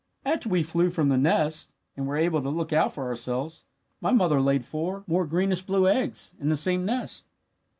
"After 0.25 0.49
we 0.49 0.63
flew 0.63 0.89
from 0.89 1.09
the 1.09 1.15
nest, 1.19 1.73
and 1.95 2.07
were 2.07 2.17
able 2.17 2.41
to 2.41 2.49
look 2.49 2.73
out 2.73 2.91
for 2.91 3.03
ourselves, 3.07 3.65
my 4.01 4.09
mother 4.11 4.41
laid 4.41 4.65
four 4.65 5.03
more 5.05 5.27
greenish 5.27 5.61
blue 5.61 5.87
eggs 5.87 6.33
in 6.39 6.47
the 6.49 6.57
same 6.57 6.87
nest. 6.87 7.27